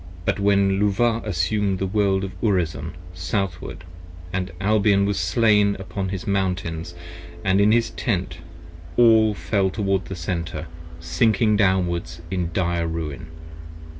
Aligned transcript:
15 0.25 0.25
But 0.25 0.39
when 0.39 0.79
Luvah 0.79 1.21
assumed 1.23 1.77
the 1.77 1.85
World 1.85 2.23
of 2.23 2.31
Urizen, 2.41 2.93
Southward, 3.13 3.83
And 4.33 4.49
Albion 4.59 5.05
was 5.05 5.19
slain 5.19 5.75
upon 5.77 6.09
his 6.09 6.25
Mountains 6.25 6.95
& 7.21 7.45
in 7.45 7.71
his 7.71 7.91
Tent, 7.91 8.39
All 8.97 9.35
fell 9.35 9.69
towards 9.69 10.09
the 10.09 10.15
Centre, 10.15 10.65
sinking 10.99 11.55
downwards 11.55 12.23
in 12.31 12.49
dire 12.51 12.87
ruin. 12.87 13.27